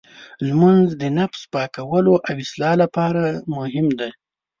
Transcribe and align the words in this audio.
لمونځ 0.47 0.87
د 1.01 1.03
نفس 1.19 1.41
پاکولو 1.53 2.13
او 2.27 2.35
اصلاح 2.43 2.73
لپاره 2.83 3.23
مهم 3.55 3.87
دی. 3.99 4.09